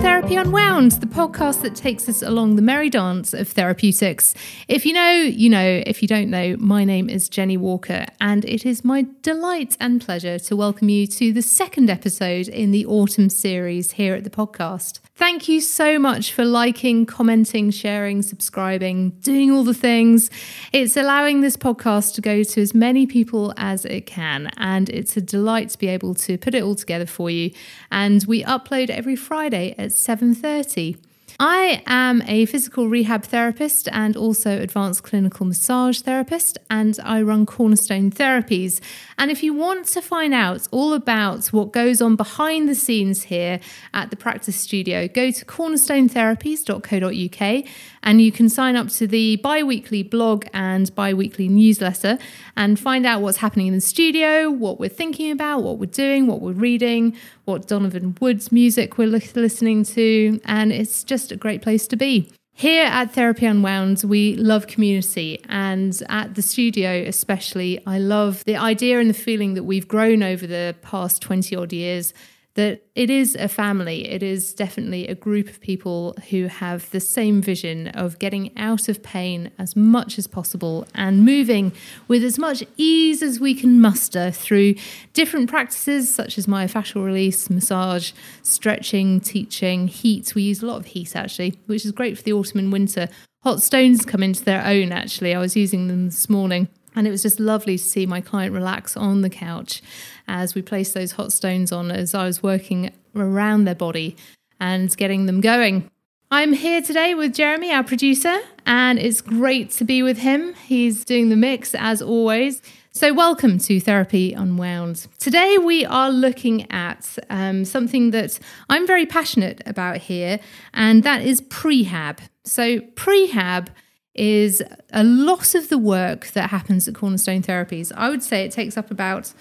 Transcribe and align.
There. 0.00 0.19
Therapy 0.30 0.48
Unwound, 0.48 0.92
the 0.92 1.06
podcast 1.08 1.62
that 1.62 1.74
takes 1.74 2.08
us 2.08 2.22
along 2.22 2.54
the 2.54 2.62
merry 2.62 2.88
dance 2.88 3.34
of 3.34 3.48
therapeutics. 3.48 4.32
If 4.68 4.86
you 4.86 4.92
know, 4.92 5.10
you 5.10 5.50
know. 5.50 5.82
If 5.84 6.02
you 6.02 6.06
don't 6.06 6.30
know, 6.30 6.56
my 6.56 6.84
name 6.84 7.10
is 7.10 7.28
Jenny 7.28 7.56
Walker, 7.56 8.06
and 8.20 8.44
it 8.44 8.64
is 8.64 8.84
my 8.84 9.06
delight 9.22 9.76
and 9.80 10.00
pleasure 10.00 10.38
to 10.38 10.54
welcome 10.54 10.88
you 10.88 11.08
to 11.08 11.32
the 11.32 11.42
second 11.42 11.90
episode 11.90 12.46
in 12.46 12.70
the 12.70 12.86
autumn 12.86 13.28
series 13.28 13.92
here 13.92 14.14
at 14.14 14.22
the 14.22 14.30
podcast. 14.30 15.00
Thank 15.16 15.48
you 15.48 15.60
so 15.60 15.98
much 15.98 16.32
for 16.32 16.46
liking, 16.46 17.04
commenting, 17.04 17.70
sharing, 17.70 18.22
subscribing, 18.22 19.10
doing 19.20 19.50
all 19.50 19.64
the 19.64 19.74
things. 19.74 20.30
It's 20.72 20.96
allowing 20.96 21.40
this 21.42 21.58
podcast 21.58 22.14
to 22.14 22.20
go 22.20 22.42
to 22.42 22.62
as 22.62 22.72
many 22.72 23.04
people 23.04 23.52
as 23.56 23.84
it 23.84 24.06
can, 24.06 24.50
and 24.56 24.88
it's 24.88 25.16
a 25.16 25.20
delight 25.20 25.70
to 25.70 25.78
be 25.78 25.88
able 25.88 26.14
to 26.14 26.38
put 26.38 26.54
it 26.54 26.62
all 26.62 26.76
together 26.76 27.04
for 27.04 27.28
you. 27.30 27.50
And 27.90 28.24
we 28.24 28.44
upload 28.44 28.90
every 28.90 29.16
Friday 29.16 29.74
at 29.76 29.92
7:30. 30.20 30.96
I 31.42 31.82
am 31.86 32.22
a 32.26 32.44
physical 32.44 32.88
rehab 32.88 33.24
therapist 33.24 33.88
and 33.92 34.14
also 34.14 34.60
advanced 34.60 35.04
clinical 35.04 35.46
massage 35.46 36.00
therapist, 36.00 36.58
and 36.68 36.98
I 37.02 37.22
run 37.22 37.46
Cornerstone 37.46 38.10
Therapies. 38.10 38.78
And 39.16 39.30
if 39.30 39.42
you 39.42 39.54
want 39.54 39.86
to 39.86 40.02
find 40.02 40.34
out 40.34 40.68
all 40.70 40.92
about 40.92 41.46
what 41.46 41.72
goes 41.72 42.02
on 42.02 42.16
behind 42.16 42.68
the 42.68 42.74
scenes 42.74 43.22
here 43.22 43.58
at 43.94 44.10
the 44.10 44.16
practice 44.16 44.56
studio, 44.56 45.08
go 45.08 45.30
to 45.30 45.44
cornerstonetherapies.co.uk 45.46 47.64
and 48.02 48.20
you 48.20 48.32
can 48.32 48.48
sign 48.48 48.76
up 48.76 48.88
to 48.88 49.06
the 49.06 49.36
bi 49.36 49.62
weekly 49.62 50.02
blog 50.02 50.46
and 50.52 50.94
bi 50.94 51.14
weekly 51.14 51.48
newsletter 51.48 52.18
and 52.56 52.78
find 52.78 53.06
out 53.06 53.22
what's 53.22 53.38
happening 53.38 53.68
in 53.68 53.74
the 53.74 53.80
studio, 53.80 54.50
what 54.50 54.78
we're 54.78 54.90
thinking 54.90 55.30
about, 55.30 55.62
what 55.62 55.78
we're 55.78 55.86
doing, 55.86 56.26
what 56.26 56.40
we're 56.40 56.52
reading, 56.52 57.16
what 57.50 57.66
Donovan 57.66 58.16
Woods 58.20 58.52
music 58.52 58.96
we're 58.96 59.08
listening 59.08 59.84
to. 59.84 60.40
And 60.44 60.72
it's 60.72 61.02
just 61.02 61.32
a 61.32 61.36
great 61.36 61.62
place 61.62 61.86
to 61.88 61.96
be. 61.96 62.30
Here 62.52 62.84
at 62.84 63.12
Therapy 63.12 63.46
Unwound, 63.46 64.02
we 64.04 64.36
love 64.36 64.66
community, 64.66 65.40
and 65.48 65.98
at 66.10 66.34
the 66.34 66.42
studio, 66.42 67.04
especially, 67.06 67.80
I 67.86 67.98
love 67.98 68.44
the 68.44 68.56
idea 68.56 68.98
and 69.00 69.08
the 69.08 69.14
feeling 69.14 69.54
that 69.54 69.62
we've 69.62 69.88
grown 69.88 70.22
over 70.22 70.46
the 70.46 70.76
past 70.82 71.22
20 71.22 71.56
odd 71.56 71.72
years 71.72 72.12
that 72.54 72.82
it 72.94 73.10
is 73.10 73.36
a 73.36 73.48
family. 73.48 74.08
It 74.08 74.22
is 74.22 74.52
definitely 74.52 75.06
a 75.06 75.14
group 75.14 75.48
of 75.48 75.60
people 75.60 76.16
who 76.30 76.46
have 76.46 76.90
the 76.90 77.00
same 77.00 77.40
vision 77.40 77.88
of 77.88 78.18
getting 78.18 78.56
out 78.58 78.88
of 78.88 79.02
pain 79.02 79.50
as 79.58 79.76
much 79.76 80.18
as 80.18 80.26
possible 80.26 80.86
and 80.94 81.24
moving 81.24 81.72
with 82.08 82.24
as 82.24 82.38
much 82.38 82.64
ease 82.76 83.22
as 83.22 83.38
we 83.38 83.54
can 83.54 83.80
muster 83.80 84.30
through 84.30 84.74
different 85.12 85.48
practices 85.48 86.12
such 86.12 86.38
as 86.38 86.46
myofascial 86.46 87.04
release, 87.04 87.48
massage, 87.48 88.12
stretching, 88.42 89.20
teaching, 89.20 89.86
heat. 89.86 90.34
We 90.34 90.42
use 90.42 90.62
a 90.62 90.66
lot 90.66 90.78
of 90.78 90.86
heat 90.86 91.14
actually, 91.14 91.56
which 91.66 91.84
is 91.84 91.92
great 91.92 92.16
for 92.16 92.24
the 92.24 92.32
autumn 92.32 92.58
and 92.58 92.72
winter. 92.72 93.08
Hot 93.42 93.62
stones 93.62 94.04
come 94.04 94.22
into 94.22 94.44
their 94.44 94.66
own 94.66 94.92
actually. 94.92 95.34
I 95.34 95.38
was 95.38 95.56
using 95.56 95.86
them 95.86 96.06
this 96.06 96.28
morning. 96.28 96.68
And 96.94 97.06
it 97.06 97.10
was 97.10 97.22
just 97.22 97.40
lovely 97.40 97.78
to 97.78 97.84
see 97.84 98.06
my 98.06 98.20
client 98.20 98.54
relax 98.54 98.96
on 98.96 99.22
the 99.22 99.30
couch 99.30 99.82
as 100.26 100.54
we 100.54 100.62
placed 100.62 100.94
those 100.94 101.12
hot 101.12 101.32
stones 101.32 101.72
on 101.72 101.90
as 101.90 102.14
I 102.14 102.24
was 102.24 102.42
working 102.42 102.92
around 103.14 103.64
their 103.64 103.74
body 103.74 104.16
and 104.58 104.94
getting 104.96 105.26
them 105.26 105.40
going. 105.40 105.90
I'm 106.32 106.52
here 106.52 106.80
today 106.80 107.14
with 107.14 107.34
Jeremy, 107.34 107.72
our 107.72 107.82
producer, 107.82 108.38
and 108.64 109.00
it's 109.00 109.20
great 109.20 109.72
to 109.72 109.84
be 109.84 110.02
with 110.02 110.18
him. 110.18 110.54
He's 110.54 111.04
doing 111.04 111.28
the 111.28 111.36
mix 111.36 111.74
as 111.74 112.00
always. 112.00 112.62
So, 112.92 113.12
welcome 113.12 113.58
to 113.60 113.80
Therapy 113.80 114.32
Unwound. 114.32 115.06
Today, 115.18 115.58
we 115.58 115.84
are 115.84 116.10
looking 116.10 116.70
at 116.70 117.18
um, 117.30 117.64
something 117.64 118.10
that 118.10 118.38
I'm 118.68 118.86
very 118.86 119.06
passionate 119.06 119.60
about 119.66 119.96
here, 119.98 120.38
and 120.74 121.02
that 121.02 121.22
is 121.22 121.40
prehab. 121.40 122.18
So, 122.44 122.78
prehab 122.80 123.68
is 124.14 124.62
a 124.92 125.04
lot 125.04 125.54
of 125.54 125.68
the 125.68 125.78
work 125.78 126.28
that 126.28 126.50
happens 126.50 126.88
at 126.88 126.94
Cornerstone 126.94 127.42
Therapies. 127.42 127.92
I 127.96 128.08
would 128.08 128.22
say 128.22 128.44
it 128.44 128.52
takes 128.52 128.76
up 128.76 128.90
about 128.90 129.32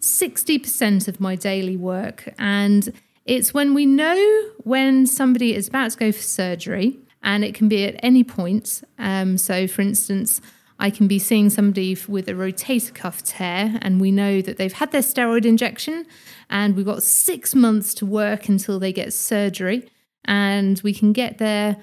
60% 0.00 1.08
of 1.08 1.20
my 1.20 1.34
daily 1.34 1.76
work. 1.76 2.32
And 2.38 2.92
it's 3.24 3.54
when 3.54 3.74
we 3.74 3.86
know 3.86 4.50
when 4.58 5.06
somebody 5.06 5.54
is 5.54 5.68
about 5.68 5.92
to 5.92 5.98
go 5.98 6.12
for 6.12 6.22
surgery, 6.22 6.98
and 7.22 7.42
it 7.42 7.54
can 7.54 7.68
be 7.68 7.84
at 7.84 7.98
any 8.02 8.22
point. 8.22 8.82
Um, 8.98 9.38
so, 9.38 9.66
for 9.66 9.80
instance, 9.80 10.42
I 10.78 10.90
can 10.90 11.06
be 11.06 11.18
seeing 11.18 11.48
somebody 11.48 11.96
with 12.06 12.28
a 12.28 12.32
rotator 12.32 12.94
cuff 12.94 13.22
tear, 13.22 13.78
and 13.80 14.00
we 14.00 14.12
know 14.12 14.42
that 14.42 14.58
they've 14.58 14.72
had 14.72 14.92
their 14.92 15.00
steroid 15.00 15.46
injection, 15.46 16.06
and 16.50 16.76
we've 16.76 16.84
got 16.84 17.02
six 17.02 17.54
months 17.54 17.94
to 17.94 18.06
work 18.06 18.48
until 18.48 18.78
they 18.78 18.92
get 18.92 19.12
surgery, 19.14 19.88
and 20.26 20.80
we 20.84 20.92
can 20.92 21.14
get 21.14 21.38
their 21.38 21.78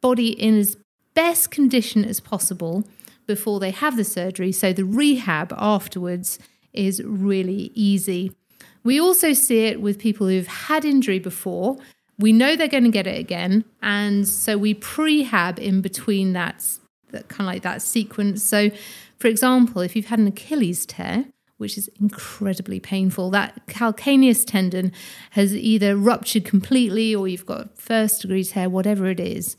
body 0.00 0.28
in 0.28 0.58
as 0.58 0.76
best 1.14 1.50
condition 1.50 2.04
as 2.04 2.20
possible 2.20 2.84
before 3.26 3.60
they 3.60 3.70
have 3.70 3.96
the 3.96 4.04
surgery. 4.04 4.52
So, 4.52 4.72
the 4.72 4.84
rehab 4.84 5.52
afterwards 5.56 6.38
is 6.72 7.02
really 7.04 7.70
easy. 7.74 8.32
We 8.84 9.00
also 9.00 9.32
see 9.32 9.64
it 9.64 9.80
with 9.80 9.98
people 9.98 10.28
who've 10.28 10.46
had 10.46 10.84
injury 10.84 11.18
before. 11.18 11.78
We 12.18 12.32
know 12.32 12.54
they're 12.54 12.68
going 12.68 12.84
to 12.84 12.90
get 12.90 13.06
it 13.06 13.18
again. 13.18 13.64
And 13.82 14.28
so 14.28 14.58
we 14.58 14.74
prehab 14.74 15.58
in 15.58 15.80
between 15.80 16.34
that, 16.34 16.62
that 17.10 17.28
kind 17.28 17.48
of 17.48 17.54
like 17.54 17.62
that 17.62 17.80
sequence. 17.80 18.42
So, 18.42 18.70
for 19.18 19.28
example, 19.28 19.80
if 19.80 19.96
you've 19.96 20.06
had 20.06 20.18
an 20.18 20.26
Achilles 20.26 20.84
tear, 20.84 21.24
which 21.56 21.78
is 21.78 21.88
incredibly 22.00 22.78
painful, 22.78 23.30
that 23.30 23.66
calcaneus 23.66 24.44
tendon 24.44 24.92
has 25.30 25.56
either 25.56 25.96
ruptured 25.96 26.44
completely 26.44 27.14
or 27.14 27.26
you've 27.26 27.46
got 27.46 27.78
first 27.78 28.22
degree 28.22 28.44
tear, 28.44 28.68
whatever 28.68 29.06
it 29.06 29.20
is. 29.20 29.56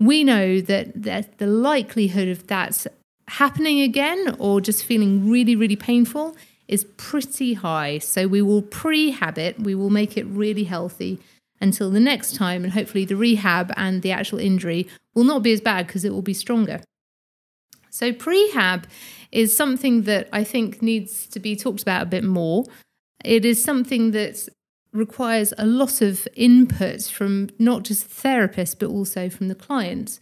We 0.00 0.24
know 0.24 0.60
that, 0.60 1.02
that 1.02 1.38
the 1.38 1.46
likelihood 1.46 2.28
of 2.28 2.46
that 2.46 2.86
happening 3.28 3.80
again 3.80 4.36
or 4.38 4.60
just 4.60 4.84
feeling 4.84 5.28
really, 5.28 5.56
really 5.56 5.76
painful 5.76 6.36
is 6.66 6.84
pretty 6.96 7.54
high. 7.54 7.98
So 7.98 8.26
we 8.26 8.42
will 8.42 8.62
prehab 8.62 9.38
it, 9.38 9.58
we 9.58 9.74
will 9.74 9.90
make 9.90 10.16
it 10.16 10.24
really 10.26 10.64
healthy 10.64 11.18
until 11.60 11.90
the 11.90 12.00
next 12.00 12.36
time, 12.36 12.62
and 12.62 12.72
hopefully 12.72 13.04
the 13.04 13.16
rehab 13.16 13.72
and 13.76 14.02
the 14.02 14.12
actual 14.12 14.38
injury 14.38 14.88
will 15.14 15.24
not 15.24 15.42
be 15.42 15.52
as 15.52 15.60
bad 15.60 15.86
because 15.86 16.04
it 16.04 16.12
will 16.12 16.22
be 16.22 16.34
stronger. 16.34 16.80
So, 17.90 18.12
prehab 18.12 18.84
is 19.32 19.56
something 19.56 20.02
that 20.02 20.28
I 20.32 20.44
think 20.44 20.80
needs 20.82 21.26
to 21.26 21.40
be 21.40 21.56
talked 21.56 21.82
about 21.82 22.02
a 22.02 22.06
bit 22.06 22.22
more. 22.22 22.64
It 23.24 23.44
is 23.44 23.62
something 23.62 24.12
that 24.12 24.48
requires 24.98 25.54
a 25.56 25.66
lot 25.66 26.02
of 26.02 26.28
input 26.34 27.04
from 27.04 27.48
not 27.58 27.84
just 27.84 28.08
the 28.08 28.14
therapist, 28.14 28.78
but 28.78 28.88
also 28.88 29.30
from 29.30 29.48
the 29.48 29.54
client. 29.54 30.18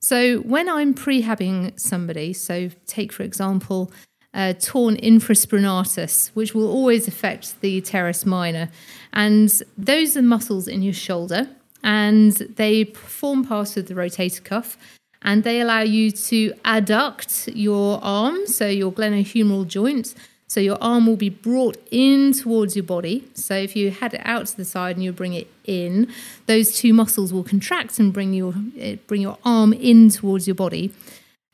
So, 0.00 0.38
when 0.40 0.68
I'm 0.68 0.94
prehabbing 0.94 1.78
somebody, 1.80 2.32
so 2.32 2.70
take 2.86 3.12
for 3.12 3.22
example, 3.22 3.90
torn 4.60 4.96
infraspinatus, 4.96 6.30
which 6.34 6.54
will 6.54 6.70
always 6.70 7.08
affect 7.08 7.60
the 7.60 7.80
teres 7.80 8.26
minor. 8.26 8.68
And 9.12 9.50
those 9.78 10.16
are 10.16 10.22
muscles 10.22 10.68
in 10.68 10.82
your 10.82 10.92
shoulder, 10.92 11.48
and 11.82 12.32
they 12.32 12.84
form 12.84 13.44
part 13.44 13.76
of 13.76 13.86
the 13.86 13.94
rotator 13.94 14.44
cuff. 14.44 14.76
And 15.22 15.42
they 15.42 15.60
allow 15.60 15.80
you 15.80 16.10
to 16.10 16.52
adduct 16.64 17.50
your 17.54 17.98
arm, 18.02 18.46
so 18.46 18.68
your 18.68 18.92
glenohumeral 18.92 19.66
joint. 19.66 20.14
So 20.48 20.60
your 20.60 20.78
arm 20.80 21.06
will 21.06 21.16
be 21.16 21.28
brought 21.28 21.76
in 21.90 22.32
towards 22.32 22.76
your 22.76 22.84
body. 22.84 23.24
So 23.34 23.54
if 23.54 23.74
you 23.74 23.90
had 23.90 24.14
it 24.14 24.20
out 24.24 24.46
to 24.46 24.56
the 24.56 24.64
side 24.64 24.96
and 24.96 25.04
you 25.04 25.12
bring 25.12 25.34
it 25.34 25.48
in, 25.64 26.08
those 26.46 26.72
two 26.72 26.92
muscles 26.92 27.32
will 27.32 27.42
contract 27.42 27.98
and 27.98 28.12
bring 28.12 28.32
your 28.32 28.54
eh, 28.78 28.96
bring 29.06 29.22
your 29.22 29.38
arm 29.44 29.72
in 29.72 30.08
towards 30.08 30.46
your 30.46 30.54
body 30.54 30.92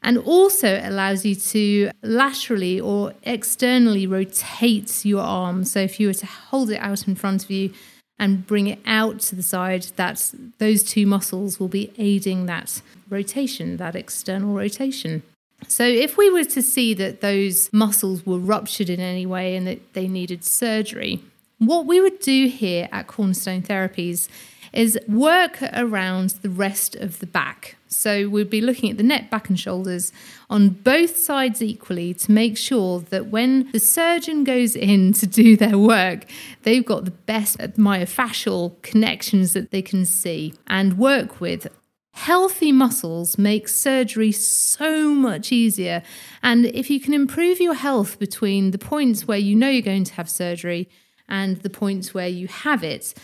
and 0.02 0.18
also 0.18 0.80
allows 0.82 1.24
you 1.24 1.34
to 1.34 1.90
laterally 2.02 2.80
or 2.80 3.14
externally 3.22 4.06
rotate 4.06 5.04
your 5.04 5.22
arm. 5.22 5.64
So 5.64 5.80
if 5.80 6.00
you 6.00 6.08
were 6.08 6.14
to 6.14 6.26
hold 6.26 6.70
it 6.70 6.80
out 6.80 7.06
in 7.06 7.14
front 7.14 7.44
of 7.44 7.50
you 7.50 7.72
and 8.18 8.46
bring 8.46 8.66
it 8.66 8.80
out 8.84 9.20
to 9.20 9.36
the 9.36 9.42
side, 9.42 9.86
that's 9.96 10.34
those 10.58 10.82
two 10.82 11.06
muscles 11.06 11.60
will 11.60 11.68
be 11.68 11.92
aiding 11.98 12.46
that 12.46 12.82
rotation, 13.08 13.76
that 13.76 13.94
external 13.94 14.54
rotation. 14.54 15.22
So 15.68 15.84
if 15.84 16.16
we 16.16 16.30
were 16.30 16.44
to 16.44 16.62
see 16.62 16.94
that 16.94 17.20
those 17.20 17.72
muscles 17.72 18.26
were 18.26 18.38
ruptured 18.38 18.90
in 18.90 19.00
any 19.00 19.26
way 19.26 19.56
and 19.56 19.66
that 19.66 19.94
they 19.94 20.08
needed 20.08 20.44
surgery, 20.44 21.20
what 21.58 21.86
we 21.86 22.00
would 22.00 22.18
do 22.20 22.48
here 22.48 22.88
at 22.92 23.06
Cornerstone 23.06 23.62
Therapies 23.62 24.28
is 24.72 24.98
work 25.06 25.62
around 25.74 26.30
the 26.42 26.48
rest 26.48 26.96
of 26.96 27.18
the 27.18 27.26
back. 27.26 27.76
So 27.88 28.28
we'd 28.28 28.48
be 28.48 28.62
looking 28.62 28.90
at 28.90 28.96
the 28.96 29.02
neck, 29.02 29.30
back, 29.30 29.48
and 29.48 29.60
shoulders 29.60 30.12
on 30.48 30.70
both 30.70 31.16
sides 31.18 31.62
equally 31.62 32.14
to 32.14 32.32
make 32.32 32.56
sure 32.56 33.00
that 33.00 33.26
when 33.26 33.70
the 33.72 33.78
surgeon 33.78 34.44
goes 34.44 34.74
in 34.74 35.12
to 35.14 35.26
do 35.26 35.56
their 35.56 35.78
work, 35.78 36.24
they've 36.62 36.84
got 36.84 37.04
the 37.04 37.10
best 37.10 37.58
myofascial 37.58 38.80
connections 38.82 39.52
that 39.52 39.70
they 39.70 39.82
can 39.82 40.06
see 40.06 40.54
and 40.66 40.98
work 40.98 41.40
with. 41.40 41.68
Healthy 42.14 42.72
muscles 42.72 43.38
make 43.38 43.68
surgery 43.68 44.32
so 44.32 45.14
much 45.14 45.50
easier. 45.50 46.02
And 46.42 46.66
if 46.66 46.90
you 46.90 47.00
can 47.00 47.14
improve 47.14 47.60
your 47.60 47.74
health 47.74 48.18
between 48.18 48.70
the 48.70 48.78
points 48.78 49.26
where 49.26 49.38
you 49.38 49.56
know 49.56 49.68
you're 49.68 49.82
going 49.82 50.04
to 50.04 50.14
have 50.14 50.28
surgery 50.28 50.88
and 51.28 51.56
the 51.58 51.70
points 51.70 52.12
where 52.12 52.28
you 52.28 52.48
have 52.48 52.84
it, 52.84 53.14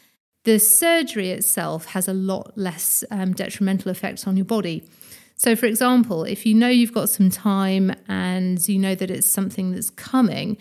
the 0.44 0.58
surgery 0.58 1.30
itself 1.30 1.86
has 1.86 2.08
a 2.08 2.14
lot 2.14 2.52
less 2.56 3.04
um, 3.10 3.34
detrimental 3.34 3.90
effects 3.90 4.26
on 4.26 4.36
your 4.36 4.46
body. 4.46 4.88
So, 5.36 5.54
for 5.54 5.66
example, 5.66 6.24
if 6.24 6.46
you 6.46 6.54
know 6.54 6.68
you've 6.68 6.94
got 6.94 7.10
some 7.10 7.30
time 7.30 7.94
and 8.08 8.66
you 8.66 8.78
know 8.78 8.94
that 8.94 9.10
it's 9.10 9.30
something 9.30 9.72
that's 9.72 9.90
coming, 9.90 10.56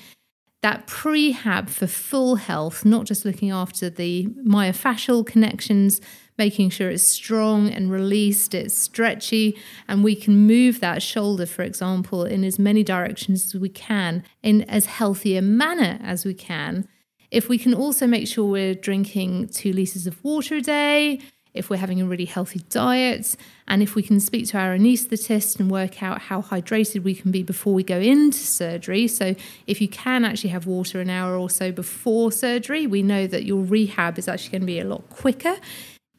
that 0.61 0.85
prehab 0.87 1.69
for 1.69 1.87
full 1.87 2.35
health, 2.35 2.83
not 2.83 3.05
just 3.05 3.23
looking 3.23 3.51
after 3.51 3.89
the 3.89 4.25
myofascial 4.45 5.25
connections, 5.25 6.01
making 6.37 6.69
sure 6.69 6.89
it's 6.89 7.03
strong 7.03 7.69
and 7.69 7.91
released, 7.91 8.53
it's 8.53 8.73
stretchy, 8.73 9.57
and 9.87 10.03
we 10.03 10.15
can 10.15 10.45
move 10.45 10.79
that 10.79 11.01
shoulder, 11.01 11.45
for 11.45 11.63
example, 11.63 12.23
in 12.23 12.43
as 12.43 12.59
many 12.59 12.83
directions 12.83 13.45
as 13.45 13.59
we 13.59 13.69
can 13.69 14.23
in 14.43 14.61
as 14.63 14.85
healthy 14.85 15.35
a 15.35 15.41
manner 15.41 15.99
as 16.03 16.25
we 16.25 16.33
can. 16.33 16.87
If 17.31 17.49
we 17.49 17.57
can 17.57 17.73
also 17.73 18.07
make 18.07 18.27
sure 18.27 18.45
we're 18.45 18.73
drinking 18.73 19.49
two 19.49 19.73
litres 19.73 20.07
of 20.07 20.23
water 20.23 20.55
a 20.55 20.61
day, 20.61 21.19
if 21.57 21.69
we're 21.69 21.77
having 21.77 21.99
a 22.01 22.05
really 22.05 22.25
healthy 22.25 22.61
diet, 22.69 23.35
and 23.67 23.81
if 23.81 23.95
we 23.95 24.03
can 24.03 24.19
speak 24.19 24.47
to 24.49 24.57
our 24.57 24.77
anaesthetist 24.77 25.59
and 25.59 25.69
work 25.69 26.01
out 26.03 26.21
how 26.21 26.41
hydrated 26.41 27.03
we 27.03 27.15
can 27.15 27.31
be 27.31 27.43
before 27.43 27.73
we 27.73 27.83
go 27.83 27.99
into 27.99 28.37
surgery. 28.37 29.07
So, 29.07 29.35
if 29.65 29.81
you 29.81 29.87
can 29.87 30.23
actually 30.23 30.51
have 30.51 30.67
water 30.67 31.01
an 31.01 31.09
hour 31.09 31.35
or 31.35 31.49
so 31.49 31.71
before 31.71 32.31
surgery, 32.31 32.87
we 32.87 33.01
know 33.01 33.27
that 33.27 33.43
your 33.43 33.63
rehab 33.63 34.17
is 34.17 34.27
actually 34.27 34.51
going 34.51 34.61
to 34.61 34.67
be 34.67 34.79
a 34.79 34.85
lot 34.85 35.09
quicker. 35.09 35.57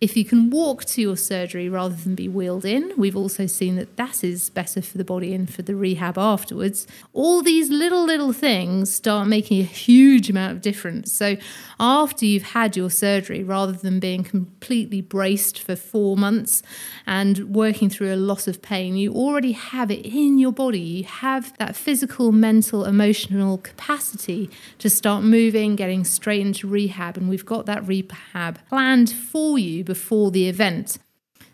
If 0.00 0.16
you 0.16 0.24
can 0.24 0.50
walk 0.50 0.84
to 0.84 1.00
your 1.00 1.16
surgery 1.16 1.68
rather 1.68 1.96
than 1.96 2.14
be 2.14 2.28
wheeled 2.28 2.64
in, 2.64 2.92
we've 2.96 3.16
also 3.16 3.46
seen 3.46 3.74
that 3.76 3.96
that 3.96 4.22
is 4.22 4.48
better 4.48 4.80
for 4.80 4.96
the 4.96 5.02
body 5.02 5.34
and 5.34 5.52
for 5.52 5.62
the 5.62 5.74
rehab 5.74 6.16
afterwards. 6.16 6.86
All 7.12 7.42
these 7.42 7.68
little, 7.68 8.04
little 8.04 8.32
things 8.32 8.94
start 8.94 9.26
making 9.26 9.60
a 9.60 9.64
huge 9.64 10.30
amount 10.30 10.52
of 10.52 10.62
difference. 10.62 11.10
So, 11.10 11.36
after 11.80 12.26
you've 12.26 12.44
had 12.44 12.76
your 12.76 12.90
surgery, 12.90 13.42
rather 13.42 13.72
than 13.72 13.98
being 13.98 14.22
completely 14.22 15.00
braced 15.00 15.58
for 15.60 15.74
four 15.74 16.16
months 16.16 16.62
and 17.04 17.52
working 17.52 17.90
through 17.90 18.14
a 18.14 18.16
lot 18.16 18.46
of 18.46 18.62
pain, 18.62 18.96
you 18.96 19.12
already 19.12 19.52
have 19.52 19.90
it 19.90 20.06
in 20.06 20.38
your 20.38 20.52
body. 20.52 20.78
You 20.78 21.04
have 21.04 21.58
that 21.58 21.74
physical, 21.74 22.30
mental, 22.30 22.84
emotional 22.84 23.58
capacity 23.58 24.48
to 24.78 24.88
start 24.88 25.24
moving, 25.24 25.74
getting 25.74 26.04
straight 26.04 26.40
into 26.40 26.68
rehab. 26.68 27.16
And 27.16 27.28
we've 27.28 27.46
got 27.46 27.66
that 27.66 27.84
rehab 27.84 28.60
planned 28.68 29.10
for 29.10 29.58
you 29.58 29.87
before 29.88 30.30
the 30.30 30.48
event. 30.48 30.98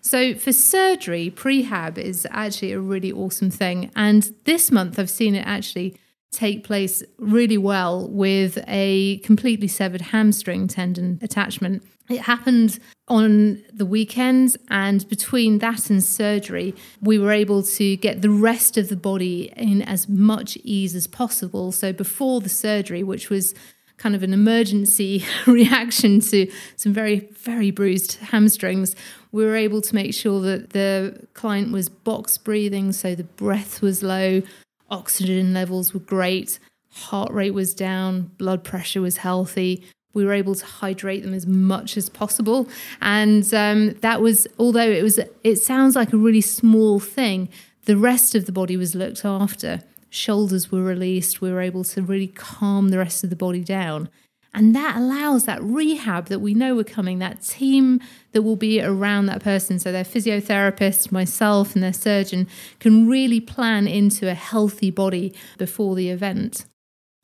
So 0.02 0.34
for 0.34 0.52
surgery, 0.52 1.32
prehab 1.34 1.96
is 1.96 2.26
actually 2.31 2.72
a 2.72 2.81
really 2.81 3.10
awesome 3.10 3.50
thing. 3.50 3.90
And 3.96 4.34
this 4.44 4.70
month 4.70 4.98
I've 4.98 5.08
seen 5.08 5.34
it 5.34 5.46
actually 5.46 5.96
take 6.31 6.64
place 6.64 7.02
really 7.16 7.56
well 7.56 8.08
with 8.08 8.58
a 8.66 9.19
completely 9.19 9.69
severed 9.69 10.02
hamstring 10.02 10.66
tendon 10.69 11.20
attachment. 11.22 11.82
It 12.10 12.20
happened 12.22 12.81
on 13.08 13.62
the 13.72 13.86
weekend, 13.86 14.56
and 14.69 15.08
between 15.08 15.58
that 15.60 15.88
and 15.88 16.02
surgery, 16.02 16.75
we 17.00 17.19
were 17.19 17.32
able 17.32 17.62
to 17.62 17.96
get 17.96 18.20
the 18.20 18.31
rest 18.31 18.76
of 18.76 18.88
the 18.88 18.96
body 18.96 19.52
in 19.56 19.81
as 19.81 20.08
much 20.08 20.58
ease 20.64 20.94
as 20.94 21.06
possible. 21.06 21.72
So, 21.72 21.92
before 21.94 22.42
the 22.42 22.50
surgery, 22.50 23.02
which 23.02 23.31
was 23.31 23.54
kind 23.96 24.14
of 24.14 24.23
an 24.23 24.32
emergency 24.32 25.25
reaction 25.46 26.20
to 26.20 26.50
some 26.76 26.93
very, 26.93 27.29
very 27.32 27.70
bruised 27.70 28.14
hamstrings, 28.17 28.94
we 29.32 29.44
were 29.44 29.56
able 29.56 29.81
to 29.81 29.94
make 29.94 30.14
sure 30.14 30.41
that 30.41 30.70
the 30.70 31.26
client 31.35 31.73
was 31.73 31.88
box 31.88 32.38
breathing, 32.38 32.93
so 32.93 33.14
the 33.14 33.25
breath 33.25 33.82
was 33.82 34.02
low, 34.02 34.43
oxygen 34.91 35.52
levels 35.52 35.93
were 35.93 36.00
great, 36.00 36.58
heart 36.91 37.32
rate 37.32 37.55
was 37.55 37.75
down, 37.75 38.31
blood 38.38 38.62
pressure 38.62 39.00
was 39.00 39.19
healthy. 39.19 39.85
We 40.12 40.25
were 40.25 40.32
able 40.32 40.55
to 40.55 40.64
hydrate 40.64 41.25
them 41.25 41.35
as 41.35 41.44
much 41.44 41.96
as 41.96 42.08
possible, 42.08 42.69
and 43.00 43.52
um, 43.52 43.94
that 43.94 44.20
was 44.20 44.46
although 44.61 44.88
it 44.88 45.02
was 45.02 45.19
it 45.43 45.56
sounds 45.56 45.96
like 45.96 46.12
a 46.12 46.17
really 46.17 46.41
small 46.41 47.00
thing. 47.00 47.49
The 47.87 47.96
rest 47.96 48.37
of 48.37 48.46
the 48.46 48.52
body 48.52 48.76
was 48.76 48.94
looked 48.94 49.25
after 49.25 49.81
shoulders 50.14 50.70
were 50.70 50.82
released, 50.82 51.40
we 51.40 51.52
were 51.52 51.61
able 51.61 51.84
to 51.84 52.02
really 52.02 52.28
calm 52.28 52.88
the 52.88 52.99
rest 52.99 53.25
of 53.25 53.31
the 53.31 53.37
body 53.37 53.62
down. 53.62 54.08
And 54.56 54.75
that 54.76 54.96
allows 54.96 55.46
that 55.46 55.61
rehab 55.62 56.26
that 56.26 56.38
we 56.38 56.55
know 56.55 56.76
we're 56.76 56.84
coming, 56.84 57.19
that 57.19 57.43
team 57.43 58.00
that 58.31 58.43
will 58.43 58.55
be 58.55 58.81
around 58.81 59.26
that 59.26 59.43
person. 59.43 59.81
So 59.81 59.90
their 59.90 60.05
physiotherapist, 60.05 61.11
myself, 61.11 61.75
and 61.75 61.82
their 61.82 61.93
surgeon 61.93 62.46
can 62.78 63.08
really 63.08 63.40
plan 63.40 63.88
into 63.88 64.31
a 64.31 64.34
healthy 64.34 64.93
body 64.93 65.34
before 65.58 65.96
the 65.96 66.11
event. 66.11 66.67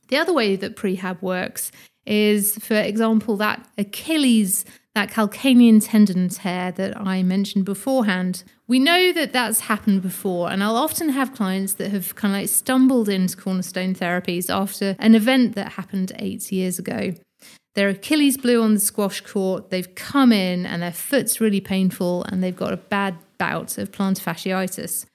The 0.09 0.17
other 0.17 0.33
way 0.33 0.57
that 0.57 0.75
prehab 0.75 1.23
works 1.23 1.71
is, 2.05 2.59
for 2.59 2.75
example, 2.75 3.37
that 3.37 3.65
Achilles 3.79 4.65
that 4.95 5.11
calcanean 5.11 5.85
tendon 5.85 6.29
tear 6.29 6.73
that 6.73 6.97
I 7.01 7.23
mentioned 7.23 7.65
beforehand. 7.65 8.43
We 8.67 8.79
know 8.79 9.13
that 9.13 9.33
that's 9.33 9.61
happened 9.61 10.03
before, 10.03 10.51
and 10.51 10.63
I'll 10.63 10.77
often 10.77 11.11
have 11.11 11.35
clients 11.35 11.75
that 11.75 11.91
have 11.91 12.15
kind 12.17 12.35
of 12.35 12.41
like 12.41 12.49
stumbled 12.49 13.09
into 13.09 13.37
cornerstone 13.37 13.95
therapies 13.95 14.53
after 14.53 14.97
an 14.99 15.15
event 15.15 15.55
that 15.55 15.73
happened 15.73 16.13
eight 16.19 16.51
years 16.51 16.79
ago. 16.79 17.15
Their 17.75 17.89
Achilles 17.89 18.37
blew 18.37 18.63
on 18.63 18.75
the 18.75 18.81
squash 18.81 19.21
court, 19.21 19.71
they've 19.71 19.95
come 19.95 20.33
in 20.33 20.67
and 20.67 20.83
their 20.83 20.93
foot's 20.93 21.41
really 21.41 21.61
painful, 21.61 22.25
and 22.25 22.43
they've 22.43 22.57
got 22.57 22.73
a 22.73 22.77
bad 22.77 23.17
bout 23.39 23.79
of 23.79 23.93
plantar 23.93 24.23
fasciitis. 24.23 25.07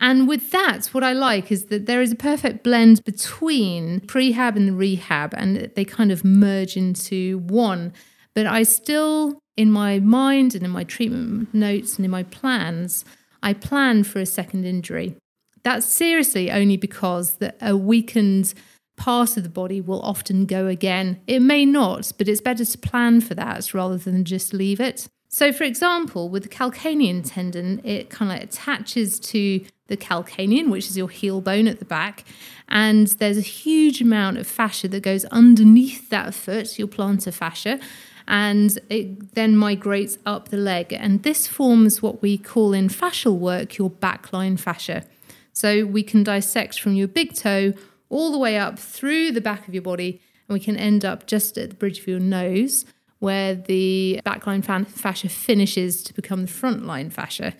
And 0.00 0.26
with 0.28 0.50
that, 0.50 0.86
what 0.88 1.04
I 1.04 1.12
like 1.12 1.52
is 1.52 1.66
that 1.66 1.86
there 1.86 2.02
is 2.02 2.10
a 2.10 2.16
perfect 2.16 2.64
blend 2.64 3.04
between 3.04 4.00
prehab 4.00 4.56
and 4.56 4.76
rehab, 4.76 5.32
and 5.34 5.70
they 5.76 5.84
kind 5.84 6.10
of 6.10 6.24
merge 6.24 6.76
into 6.76 7.38
one. 7.38 7.92
But 8.34 8.46
I 8.46 8.64
still, 8.64 9.38
in 9.56 9.70
my 9.70 10.00
mind 10.00 10.54
and 10.54 10.64
in 10.64 10.70
my 10.70 10.84
treatment 10.84 11.54
notes 11.54 11.96
and 11.96 12.04
in 12.04 12.10
my 12.10 12.24
plans, 12.24 13.04
I 13.42 13.52
plan 13.52 14.04
for 14.04 14.20
a 14.20 14.26
second 14.26 14.64
injury. 14.64 15.16
That's 15.62 15.86
seriously 15.86 16.50
only 16.50 16.76
because 16.76 17.36
that 17.38 17.56
a 17.60 17.76
weakened 17.76 18.54
part 18.96 19.36
of 19.36 19.42
the 19.42 19.48
body 19.48 19.80
will 19.80 20.02
often 20.02 20.46
go 20.46 20.66
again. 20.66 21.20
It 21.26 21.40
may 21.40 21.64
not, 21.64 22.12
but 22.18 22.28
it's 22.28 22.40
better 22.40 22.64
to 22.64 22.78
plan 22.78 23.20
for 23.20 23.34
that 23.34 23.74
rather 23.74 23.96
than 23.96 24.24
just 24.24 24.52
leave 24.52 24.80
it. 24.80 25.08
So, 25.28 25.52
for 25.52 25.64
example, 25.64 26.28
with 26.28 26.44
the 26.44 26.48
calcanean 26.48 27.22
tendon, 27.24 27.80
it 27.82 28.08
kind 28.08 28.30
of 28.30 28.40
attaches 28.40 29.18
to 29.20 29.64
the 29.88 29.96
calcanean, 29.96 30.70
which 30.70 30.86
is 30.88 30.96
your 30.96 31.08
heel 31.08 31.40
bone 31.40 31.66
at 31.66 31.80
the 31.80 31.84
back, 31.84 32.24
and 32.68 33.08
there's 33.08 33.36
a 33.36 33.42
huge 33.42 34.00
amount 34.00 34.38
of 34.38 34.46
fascia 34.46 34.86
that 34.88 35.02
goes 35.02 35.24
underneath 35.26 36.08
that 36.10 36.34
foot, 36.34 36.78
your 36.78 36.88
plantar 36.88 37.34
fascia, 37.34 37.80
and 38.26 38.78
it 38.88 39.34
then 39.34 39.56
migrates 39.56 40.18
up 40.24 40.48
the 40.48 40.56
leg. 40.56 40.92
And 40.92 41.22
this 41.22 41.46
forms 41.46 42.02
what 42.02 42.22
we 42.22 42.38
call 42.38 42.72
in 42.72 42.88
fascial 42.88 43.38
work 43.38 43.76
your 43.76 43.90
backline 43.90 44.58
fascia. 44.58 45.04
So 45.52 45.84
we 45.84 46.02
can 46.02 46.24
dissect 46.24 46.80
from 46.80 46.94
your 46.94 47.08
big 47.08 47.34
toe 47.34 47.74
all 48.08 48.32
the 48.32 48.38
way 48.38 48.58
up 48.58 48.78
through 48.78 49.32
the 49.32 49.40
back 49.40 49.66
of 49.68 49.74
your 49.74 49.82
body, 49.82 50.20
and 50.48 50.54
we 50.54 50.60
can 50.60 50.76
end 50.76 51.04
up 51.04 51.26
just 51.26 51.56
at 51.58 51.70
the 51.70 51.76
bridge 51.76 52.00
of 52.00 52.06
your 52.06 52.20
nose, 52.20 52.84
where 53.18 53.54
the 53.54 54.20
backline 54.26 54.64
fascia 54.86 55.28
finishes 55.28 56.02
to 56.02 56.12
become 56.12 56.42
the 56.42 56.48
frontline 56.48 57.12
fascia. 57.12 57.54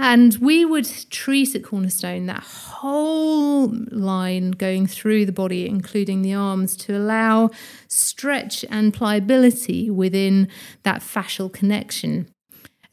And 0.00 0.36
we 0.36 0.64
would 0.64 0.88
treat 1.10 1.56
at 1.56 1.64
Cornerstone 1.64 2.26
that 2.26 2.44
whole 2.44 3.74
line 3.90 4.52
going 4.52 4.86
through 4.86 5.26
the 5.26 5.32
body, 5.32 5.66
including 5.66 6.22
the 6.22 6.34
arms, 6.34 6.76
to 6.76 6.96
allow 6.96 7.50
stretch 7.88 8.64
and 8.70 8.94
pliability 8.94 9.90
within 9.90 10.46
that 10.84 11.00
fascial 11.00 11.52
connection. 11.52 12.28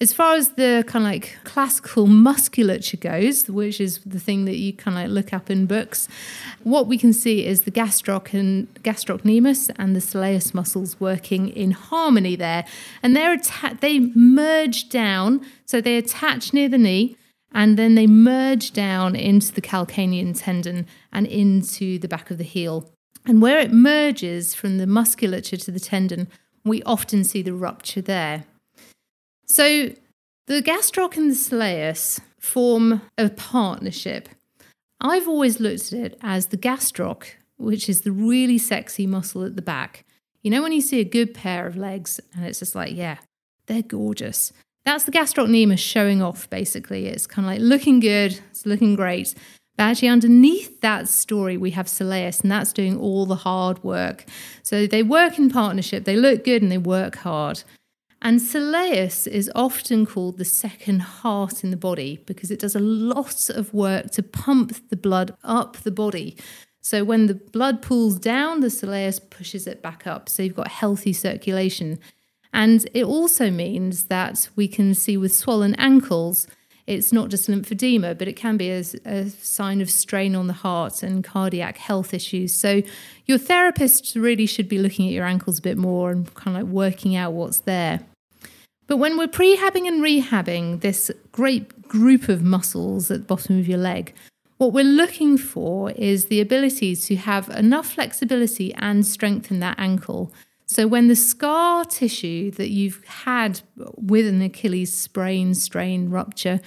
As 0.02 0.12
far 0.12 0.36
as 0.36 0.50
the 0.52 0.84
kind 0.86 1.06
of 1.06 1.12
like 1.12 1.38
classical 1.46 2.06
musculature 2.06 2.98
goes, 2.98 3.50
which 3.50 3.80
is 3.80 4.00
the 4.06 4.20
thing 4.20 4.44
that 4.44 4.58
you 4.58 4.74
kind 4.74 4.98
of 4.98 5.04
like 5.04 5.12
look 5.12 5.34
up 5.34 5.50
in 5.50 5.68
books, 5.68 6.10
what 6.64 6.88
we 6.88 6.98
can 6.98 7.14
see 7.14 7.46
is 7.46 7.62
the 7.62 7.72
gastroc 7.72 8.34
and 8.34 8.68
gastrocnemius 8.84 9.72
and 9.78 9.96
the 9.96 10.02
soleus 10.02 10.54
muscles 10.54 11.00
working 11.00 11.48
in 11.48 11.72
harmony 11.72 12.36
there, 12.36 12.66
and 13.02 13.16
they're 13.16 13.34
atta- 13.34 13.78
they 13.80 14.12
merge 14.16 14.90
down, 14.90 15.46
so 15.66 15.80
they 15.80 15.98
attach 15.98 16.52
near 16.52 16.68
the 16.68 16.78
knee, 16.78 17.16
and 17.54 17.78
then 17.78 17.96
they 17.96 18.06
merge 18.06 18.74
down 18.74 19.16
into 19.16 19.54
the 19.54 19.62
calcaneal 19.62 20.38
tendon 20.38 20.88
and 21.14 21.26
into 21.26 21.98
the 22.00 22.10
back 22.10 22.30
of 22.30 22.38
the 22.38 22.44
heel. 22.44 22.92
And 23.26 23.42
where 23.42 23.60
it 23.60 23.72
merges 23.72 24.54
from 24.54 24.78
the 24.78 24.88
musculature 24.88 25.56
to 25.56 25.72
the 25.72 25.80
tendon, 25.80 26.28
we 26.66 26.84
often 26.84 27.24
see 27.24 27.42
the 27.42 27.54
rupture 27.54 28.02
there. 28.02 28.44
So 29.46 29.92
the 30.48 30.62
gastroc 30.62 31.18
and 31.18 31.32
the 31.32 31.36
soleus 31.36 32.20
form 32.40 33.02
a 33.18 33.30
partnership. 33.30 34.30
I've 35.02 35.28
always 35.28 35.60
looked 35.60 35.92
at 35.94 36.00
it 36.00 36.20
as 36.22 36.48
the 36.48 36.58
gastroc, 36.58 37.26
which 37.58 37.90
is 37.90 38.02
the 38.02 38.12
really 38.12 38.58
sexy 38.58 39.08
muscle 39.08 39.44
at 39.44 39.56
the 39.56 39.62
back. 39.62 40.06
You 40.42 40.52
know, 40.52 40.62
when 40.62 40.72
you 40.72 40.82
see 40.82 41.00
a 41.00 41.06
good 41.06 41.34
pair 41.34 41.66
of 41.66 41.76
legs 41.76 42.20
and 42.34 42.46
it's 42.46 42.60
just 42.60 42.76
like, 42.76 42.96
yeah, 42.96 43.18
they're 43.66 43.82
gorgeous. 43.82 44.54
That's 44.86 45.06
the 45.06 45.12
gastrocnemius 45.12 45.80
showing 45.80 46.22
off, 46.22 46.48
basically. 46.50 47.08
It's 47.08 47.26
kind 47.26 47.48
of 47.48 47.52
like 47.52 47.62
looking 47.62 48.00
good, 48.00 48.40
it's 48.52 48.66
looking 48.66 48.96
great. 48.96 49.34
But 49.78 49.86
actually, 49.86 50.10
underneath 50.10 50.80
that 50.82 51.10
story, 51.10 51.58
we 51.58 51.72
have 51.72 51.88
soleus, 51.88 52.42
and 52.42 52.52
that's 52.52 52.72
doing 52.72 52.98
all 52.98 53.26
the 53.26 53.36
hard 53.36 53.84
work. 53.84 54.26
So 54.64 54.88
they 54.88 55.04
work 55.04 55.38
in 55.38 55.50
partnership, 55.50 56.06
they 56.06 56.16
look 56.16 56.46
good, 56.46 56.62
and 56.62 56.72
they 56.72 56.78
work 56.78 57.16
hard. 57.18 57.64
And 58.26 58.40
soleus 58.40 59.28
is 59.28 59.52
often 59.54 60.08
called 60.08 60.40
the 60.40 60.46
second 60.46 61.04
heart 61.04 61.64
in 61.64 61.70
the 61.70 61.78
body 61.78 62.24
because 62.26 62.50
it 62.50 62.58
does 62.58 62.76
a 62.76 62.80
lot 62.80 63.52
of 63.52 63.72
work 63.72 64.10
to 64.14 64.24
pump 64.24 64.90
the 64.90 64.96
blood 64.96 65.38
up 65.44 65.78
the 65.78 65.92
body. 65.92 66.36
So 66.82 67.04
when 67.04 67.28
the 67.28 67.36
blood 67.36 67.84
pools 67.84 68.18
down, 68.18 68.62
the 68.62 68.72
soleus 68.72 69.20
pushes 69.30 69.68
it 69.68 69.84
back 69.84 70.08
up. 70.08 70.28
So 70.28 70.42
you've 70.42 70.56
got 70.56 70.70
healthy 70.70 71.14
circulation. 71.14 72.00
And 72.52 72.90
it 72.96 73.04
also 73.04 73.52
means 73.52 74.06
that 74.06 74.50
we 74.56 74.68
can 74.68 74.96
see 74.96 75.18
with 75.18 75.36
swollen 75.36 75.76
ankles, 75.76 76.48
it's 76.88 77.14
not 77.14 77.30
just 77.30 77.48
lymphedema, 77.48 78.18
but 78.18 78.28
it 78.28 78.36
can 78.36 78.58
be 78.58 78.72
a, 78.72 78.84
a, 79.06 79.30
sign 79.30 79.82
of 79.82 79.90
strain 79.92 80.36
on 80.36 80.48
the 80.48 80.54
heart 80.54 81.04
and 81.04 81.24
cardiac 81.24 81.78
health 81.78 82.12
issues. 82.12 82.56
So, 82.56 82.82
your 83.26 83.38
therapist 83.38 84.16
really 84.16 84.46
should 84.46 84.70
be 84.70 84.78
looking 84.78 85.08
at 85.08 85.14
your 85.14 85.26
ankles 85.26 85.60
a 85.60 85.62
bit 85.62 85.78
more 85.78 86.12
and 86.12 86.32
kind 86.34 86.58
of 86.58 86.64
like 86.64 86.72
working 86.72 87.16
out 87.16 87.34
what's 87.34 87.60
there. 87.60 88.02
But 88.88 88.98
when 88.98 89.18
we're 89.18 89.28
prehabbing 89.28 89.88
and 89.88 90.04
rehabbing 90.04 90.82
this 90.82 91.10
great 91.32 91.88
group 91.88 92.30
of 92.30 92.44
muscles 92.44 93.10
at 93.10 93.22
the 93.22 93.26
bottom 93.26 93.60
of 93.60 93.68
your 93.68 93.80
leg, 93.80 94.14
what 94.58 94.74
we're 94.74 94.84
looking 94.84 95.38
for 95.38 95.92
is 95.92 96.26
the 96.26 96.40
ability 96.40 96.96
to 96.96 97.16
have 97.16 97.50
enough 97.50 97.92
flexibility 97.94 98.74
and 98.76 99.06
strengthen 99.06 99.60
that 99.60 99.78
ankle. 99.78 100.32
So, 100.68 100.88
when 100.88 101.08
the 101.08 101.16
scar 101.16 101.86
tissue 101.86 102.52
that 102.52 102.70
you've 102.70 103.04
had 103.06 103.62
with 103.76 104.26
an 104.28 104.42
Achilles 104.42 104.96
sprain, 104.96 105.54
strain, 105.54 106.10
rupture, 106.10 106.60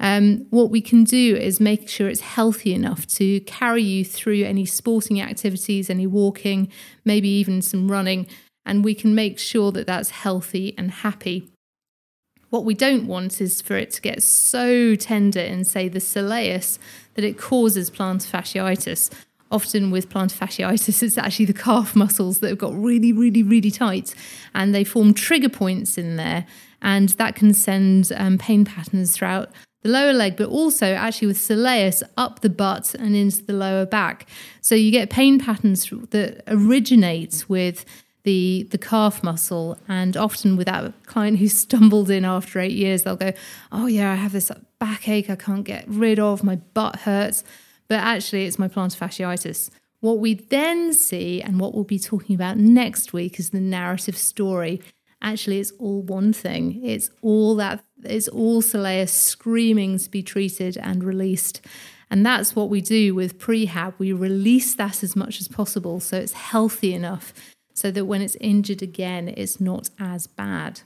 um, 0.00 0.46
what 0.50 0.70
we 0.70 0.80
can 0.80 1.04
do 1.04 1.36
is 1.36 1.60
make 1.60 1.88
sure 1.88 2.08
it's 2.08 2.20
healthy 2.20 2.74
enough 2.74 3.06
to 3.06 3.40
carry 3.40 3.82
you 3.82 4.04
through 4.04 4.44
any 4.44 4.66
sporting 4.66 5.20
activities, 5.20 5.88
any 5.88 6.06
walking, 6.06 6.68
maybe 7.04 7.28
even 7.28 7.62
some 7.62 7.90
running, 7.90 8.26
and 8.66 8.84
we 8.84 8.94
can 8.94 9.14
make 9.14 9.38
sure 9.38 9.72
that 9.72 9.86
that's 9.86 10.10
healthy 10.10 10.74
and 10.78 10.90
happy. 10.90 11.50
What 12.50 12.64
we 12.64 12.74
don't 12.74 13.06
want 13.06 13.40
is 13.40 13.60
for 13.60 13.76
it 13.76 13.90
to 13.92 14.00
get 14.00 14.22
so 14.22 14.94
tender 14.94 15.40
in, 15.40 15.64
say, 15.64 15.88
the 15.88 15.98
soleus 15.98 16.78
that 17.14 17.24
it 17.24 17.38
causes 17.38 17.90
plantar 17.90 18.30
fasciitis 18.30 19.10
often 19.54 19.90
with 19.90 20.08
plantar 20.08 20.36
fasciitis, 20.36 21.02
it's 21.02 21.16
actually 21.16 21.46
the 21.46 21.54
calf 21.54 21.94
muscles 21.94 22.40
that 22.40 22.48
have 22.48 22.58
got 22.58 22.74
really, 22.74 23.12
really, 23.12 23.42
really 23.42 23.70
tight 23.70 24.14
and 24.54 24.74
they 24.74 24.84
form 24.84 25.14
trigger 25.14 25.48
points 25.48 25.96
in 25.96 26.16
there. 26.16 26.44
And 26.82 27.10
that 27.10 27.34
can 27.34 27.54
send 27.54 28.12
um, 28.14 28.36
pain 28.36 28.66
patterns 28.66 29.16
throughout 29.16 29.50
the 29.82 29.88
lower 29.88 30.12
leg, 30.12 30.36
but 30.36 30.48
also 30.48 30.92
actually 30.94 31.28
with 31.28 31.38
soleus 31.38 32.02
up 32.18 32.40
the 32.40 32.50
butt 32.50 32.94
and 32.94 33.16
into 33.16 33.42
the 33.42 33.54
lower 33.54 33.86
back. 33.86 34.28
So 34.60 34.74
you 34.74 34.90
get 34.90 35.08
pain 35.08 35.38
patterns 35.38 35.88
that 36.10 36.42
originate 36.46 37.44
with 37.48 37.86
the 38.24 38.66
the 38.70 38.78
calf 38.78 39.22
muscle 39.22 39.78
and 39.86 40.16
often 40.16 40.56
with 40.56 40.66
that 40.66 40.92
client 41.06 41.38
who 41.38 41.48
stumbled 41.64 42.10
in 42.10 42.24
after 42.24 42.58
eight 42.58 42.72
years 42.72 43.04
they'll 43.04 43.16
go 43.16 43.32
oh 43.70 43.86
yeah 43.86 44.12
i 44.12 44.14
have 44.14 44.32
this 44.32 44.50
backache 44.78 45.30
i 45.30 45.36
can't 45.36 45.64
get 45.64 45.84
rid 45.86 46.18
of 46.18 46.42
my 46.42 46.56
butt 46.56 47.00
hurts 47.00 47.44
but 47.88 48.00
actually 48.00 48.44
it's 48.44 48.58
my 48.58 48.68
plantar 48.68 48.98
fasciitis. 48.98 49.70
What 50.00 50.18
we 50.18 50.34
then 50.34 50.92
see, 50.92 51.40
and 51.40 51.58
what 51.58 51.74
we'll 51.74 51.84
be 51.84 51.98
talking 51.98 52.34
about 52.34 52.58
next 52.58 53.12
week, 53.12 53.38
is 53.38 53.50
the 53.50 53.60
narrative 53.60 54.16
story. 54.16 54.82
Actually, 55.22 55.60
it's 55.60 55.72
all 55.78 56.02
one 56.02 56.32
thing. 56.32 56.84
It's 56.84 57.10
all 57.22 57.54
that. 57.56 57.82
It's 58.02 58.28
all 58.28 58.60
soleus 58.60 59.08
screaming 59.08 59.98
to 59.98 60.10
be 60.10 60.22
treated 60.22 60.76
and 60.76 61.02
released. 61.02 61.62
And 62.10 62.24
that's 62.24 62.54
what 62.54 62.68
we 62.68 62.82
do 62.82 63.14
with 63.14 63.38
prehab. 63.38 63.94
We 63.98 64.12
release 64.12 64.74
that 64.74 65.02
as 65.02 65.16
much 65.16 65.40
as 65.40 65.48
possible 65.48 66.00
so 66.00 66.18
it's 66.18 66.32
healthy 66.32 66.92
enough 66.92 67.32
so 67.74 67.90
that 67.90 68.06
when 68.06 68.22
it's 68.22 68.36
injured 68.40 68.82
again, 68.82 69.28
it's 69.36 69.60
not 69.60 69.90
as 69.98 70.26
bad. 70.26 70.80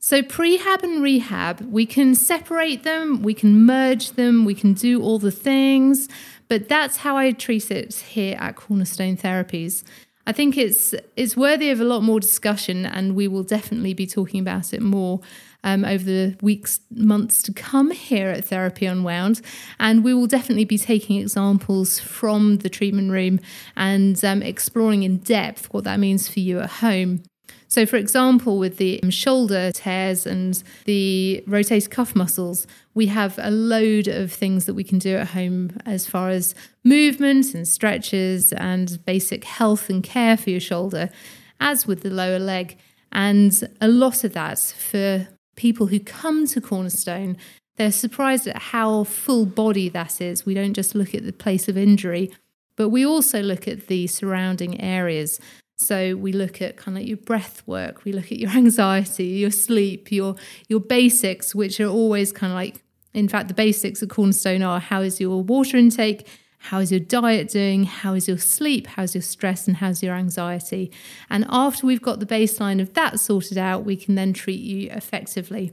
So, 0.00 0.22
prehab 0.22 0.82
and 0.82 1.02
rehab, 1.02 1.60
we 1.60 1.84
can 1.84 2.14
separate 2.14 2.82
them, 2.82 3.22
we 3.22 3.34
can 3.34 3.66
merge 3.66 4.12
them, 4.12 4.44
we 4.44 4.54
can 4.54 4.72
do 4.72 5.02
all 5.02 5.18
the 5.18 5.32
things, 5.32 6.08
but 6.48 6.68
that's 6.68 6.98
how 6.98 7.16
I 7.16 7.32
treat 7.32 7.70
it 7.70 7.94
here 7.94 8.36
at 8.40 8.56
Cornerstone 8.56 9.16
Therapies. 9.16 9.84
I 10.26 10.32
think 10.32 10.56
it's 10.56 10.94
it's 11.16 11.36
worthy 11.36 11.70
of 11.70 11.80
a 11.80 11.84
lot 11.84 12.02
more 12.02 12.20
discussion, 12.20 12.86
and 12.86 13.16
we 13.16 13.26
will 13.26 13.42
definitely 13.42 13.92
be 13.92 14.06
talking 14.06 14.40
about 14.40 14.72
it 14.72 14.82
more 14.82 15.20
um, 15.64 15.84
over 15.84 16.04
the 16.04 16.36
weeks, 16.40 16.80
months 16.90 17.42
to 17.42 17.52
come 17.52 17.90
here 17.90 18.28
at 18.28 18.44
Therapy 18.44 18.86
Unwound. 18.86 19.40
And 19.78 20.04
we 20.04 20.14
will 20.14 20.26
definitely 20.26 20.64
be 20.64 20.78
taking 20.78 21.20
examples 21.20 21.98
from 21.98 22.58
the 22.58 22.68
treatment 22.68 23.10
room 23.10 23.40
and 23.76 24.22
um, 24.24 24.42
exploring 24.42 25.02
in 25.02 25.18
depth 25.18 25.72
what 25.72 25.84
that 25.84 26.00
means 26.00 26.28
for 26.28 26.40
you 26.40 26.60
at 26.60 26.70
home. 26.70 27.22
So, 27.70 27.84
for 27.84 27.96
example, 27.96 28.58
with 28.58 28.78
the 28.78 28.98
shoulder 29.10 29.70
tears 29.72 30.26
and 30.26 30.62
the 30.86 31.44
rotator 31.46 31.90
cuff 31.90 32.16
muscles, 32.16 32.66
we 32.94 33.06
have 33.06 33.38
a 33.38 33.50
load 33.50 34.08
of 34.08 34.32
things 34.32 34.64
that 34.64 34.72
we 34.72 34.84
can 34.84 34.98
do 34.98 35.16
at 35.16 35.28
home 35.28 35.78
as 35.84 36.06
far 36.06 36.30
as 36.30 36.54
movement 36.82 37.54
and 37.54 37.68
stretches 37.68 38.54
and 38.54 39.04
basic 39.04 39.44
health 39.44 39.90
and 39.90 40.02
care 40.02 40.38
for 40.38 40.48
your 40.48 40.60
shoulder, 40.60 41.10
as 41.60 41.86
with 41.86 42.00
the 42.00 42.10
lower 42.10 42.38
leg. 42.38 42.78
And 43.12 43.68
a 43.82 43.88
lot 43.88 44.24
of 44.24 44.32
that 44.32 44.58
for 44.58 45.28
people 45.58 45.88
who 45.88 45.98
come 45.98 46.46
to 46.46 46.60
Cornerstone, 46.60 47.36
they're 47.76 47.92
surprised 47.92 48.46
at 48.46 48.56
how 48.62 49.04
full 49.04 49.44
body 49.44 49.88
that 49.88 50.20
is. 50.20 50.46
We 50.46 50.54
don't 50.54 50.72
just 50.72 50.94
look 50.94 51.14
at 51.14 51.26
the 51.26 51.32
place 51.32 51.68
of 51.68 51.76
injury, 51.76 52.30
but 52.76 52.88
we 52.88 53.04
also 53.04 53.42
look 53.42 53.66
at 53.66 53.88
the 53.88 54.06
surrounding 54.06 54.80
areas. 54.80 55.40
So 55.76 56.14
we 56.14 56.32
look 56.32 56.62
at 56.62 56.76
kind 56.76 56.96
of 56.96 57.04
your 57.04 57.16
breath 57.16 57.62
work, 57.66 58.04
we 58.04 58.12
look 58.12 58.32
at 58.32 58.38
your 58.38 58.50
anxiety, 58.50 59.26
your 59.26 59.50
sleep, 59.50 60.10
your 60.10 60.36
your 60.68 60.80
basics, 60.80 61.54
which 61.54 61.80
are 61.80 61.88
always 61.88 62.32
kind 62.32 62.52
of 62.52 62.56
like 62.56 62.82
in 63.12 63.28
fact 63.28 63.48
the 63.48 63.54
basics 63.54 64.00
of 64.00 64.08
cornerstone 64.08 64.62
are 64.62 64.78
how 64.80 65.02
is 65.02 65.20
your 65.20 65.42
water 65.42 65.76
intake, 65.76 66.26
how 66.58 66.80
is 66.80 66.90
your 66.90 67.00
diet 67.00 67.48
doing, 67.48 67.84
how 67.84 68.14
is 68.14 68.28
your 68.28 68.38
sleep, 68.38 68.86
how's 68.88 69.14
your 69.14 69.22
stress 69.22 69.66
and 69.66 69.78
how's 69.78 70.02
your 70.02 70.14
anxiety. 70.14 70.90
And 71.30 71.46
after 71.48 71.86
we've 71.86 72.02
got 72.02 72.20
the 72.20 72.26
baseline 72.26 72.80
of 72.80 72.94
that 72.94 73.20
sorted 73.20 73.58
out, 73.58 73.84
we 73.84 73.96
can 73.96 74.14
then 74.14 74.32
treat 74.32 74.60
you 74.60 74.90
effectively. 74.90 75.72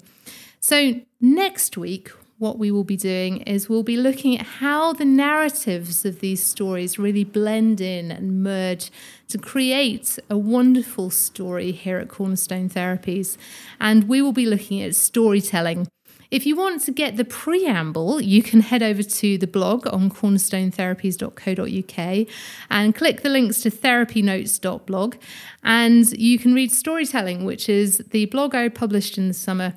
So 0.60 1.02
next 1.20 1.78
week 1.78 2.12
what 2.38 2.58
we 2.58 2.70
will 2.70 2.84
be 2.84 2.98
doing 2.98 3.38
is 3.42 3.70
we'll 3.70 3.84
be 3.84 3.96
looking 3.96 4.38
at 4.38 4.46
how 4.46 4.92
the 4.92 5.06
narratives 5.06 6.04
of 6.04 6.20
these 6.20 6.44
stories 6.44 7.00
really 7.00 7.24
blend 7.24 7.80
in 7.80 8.12
and 8.12 8.44
merge 8.44 8.92
to 9.30 9.38
create 9.38 10.20
a 10.30 10.38
wonderful 10.38 11.10
story 11.10 11.72
here 11.72 11.98
at 11.98 12.10
Cornerstone 12.10 12.70
Therapies. 12.70 13.38
And 13.80 14.10
we 14.10 14.22
will 14.22 14.34
be 14.34 14.46
looking 14.46 14.82
at 14.82 14.96
storytelling. 14.96 15.88
If 16.36 16.46
you 16.46 16.56
want 16.58 16.82
to 16.82 16.92
get 16.92 17.16
the 17.16 17.24
preamble, 17.24 18.20
you 18.20 18.44
can 18.44 18.60
head 18.60 18.84
over 18.84 19.02
to 19.02 19.38
the 19.38 19.48
blog 19.48 19.88
on 19.88 20.10
cornerstonetherapies.co.uk 20.10 22.28
and 22.70 22.94
click 22.94 23.22
the 23.22 23.30
links 23.30 23.62
to 23.62 23.72
therapynotes.blog. 23.72 25.16
And 25.64 26.12
you 26.12 26.38
can 26.38 26.54
read 26.54 26.74
Storytelling, 26.74 27.46
which 27.46 27.70
is 27.70 28.00
the 28.10 28.26
blog 28.26 28.54
I 28.54 28.68
published 28.68 29.18
in 29.18 29.30
the 29.30 29.34
summer 29.34 29.76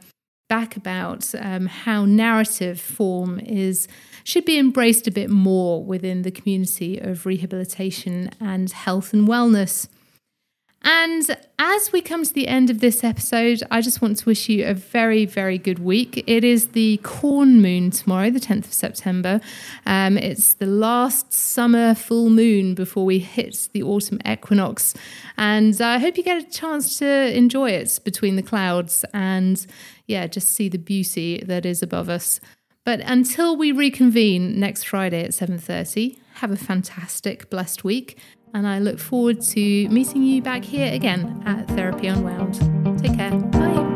back 0.49 0.77
about 0.77 1.33
um, 1.39 1.67
how 1.67 2.05
narrative 2.05 2.81
form 2.81 3.39
is 3.39 3.87
should 4.25 4.45
be 4.45 4.59
embraced 4.59 5.07
a 5.07 5.13
bit 5.13 5.31
more 5.31 5.85
within 5.85 6.23
the 6.23 6.33
community 6.33 6.99
of 6.99 7.25
rehabilitation 7.25 8.33
and 8.41 8.73
health 8.73 9.13
and 9.13 9.29
wellness. 9.29 9.87
And 10.83 11.37
as 11.59 11.93
we 11.93 12.01
come 12.01 12.25
to 12.25 12.33
the 12.33 12.47
end 12.47 12.71
of 12.71 12.81
this 12.81 13.03
episode, 13.03 13.63
I 13.71 13.81
just 13.81 14.01
want 14.01 14.19
to 14.19 14.25
wish 14.25 14.49
you 14.49 14.65
a 14.65 14.75
very, 14.75 15.27
very 15.27 15.59
good 15.59 15.81
week. 15.81 16.23
It 16.27 16.45
is 16.45 16.69
the 16.69 16.99
corn 17.03 17.61
moon 17.61 17.91
tomorrow, 17.91 18.31
the 18.31 18.41
10th 18.41 18.67
of 18.67 18.73
September. 18.73 19.41
Um, 19.87 20.17
it's 20.17 20.55
the 20.55 20.67
last 20.67 21.33
summer 21.33 21.95
full 21.95 22.31
moon 22.31 22.75
before 22.75 23.05
we 23.05 23.19
hit 23.19 23.69
the 23.73 23.83
autumn 23.83 24.21
equinox. 24.27 24.95
And 25.37 25.81
I 25.81 25.99
hope 25.99 26.17
you 26.17 26.23
get 26.23 26.43
a 26.43 26.49
chance 26.49 26.99
to 26.99 27.37
enjoy 27.37 27.71
it 27.71 27.99
between 28.05 28.37
the 28.37 28.43
clouds 28.43 29.05
and, 29.13 29.67
yeah, 30.07 30.29
just 30.29 30.55
see 30.55 30.69
the 30.69 30.79
beauty 30.79 31.43
that 31.47 31.67
is 31.67 31.83
above 31.83 32.09
us. 32.09 32.41
But 32.85 33.01
until 33.01 33.55
we 33.55 33.71
reconvene 33.71 34.59
next 34.59 34.85
Friday 34.85 35.23
at 35.23 35.35
7:30, 35.35 36.19
have 36.37 36.51
a 36.51 36.57
fantastic 36.57 37.51
blessed 37.51 37.85
week 37.85 38.17
and 38.55 38.67
I 38.67 38.79
look 38.79 38.99
forward 38.99 39.41
to 39.41 39.89
meeting 39.89 40.23
you 40.23 40.43
back 40.43 40.65
here 40.65 40.93
again 40.93 41.43
at 41.47 41.69
Therapy 41.69 42.07
Unwound. 42.07 42.55
Take 42.99 43.17
care. 43.17 43.31
Bye. 43.31 43.88